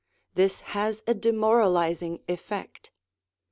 This 0.33 0.61
has 0.61 1.03
a 1.05 1.13
demoralising 1.13 2.23
effect. 2.27 2.89